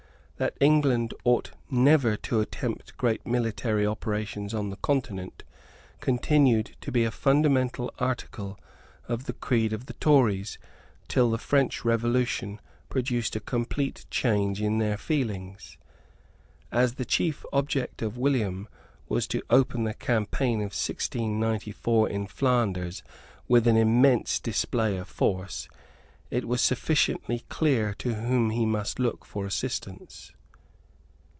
[0.37, 5.43] That England ought never to attempt great military operations on the Continent
[5.99, 8.59] continued to be a fundamental article
[9.07, 10.57] of the creed of the Tories
[11.07, 12.59] till the French Revolution
[12.89, 15.77] produced a complete change in their feelings.
[16.71, 18.67] As the chief object of William
[19.07, 23.03] was to open the campaign of 1694 in Flanders
[23.47, 25.69] with an immense display of force,
[26.31, 30.31] it was sufficiently clear to whom he must look for assistance.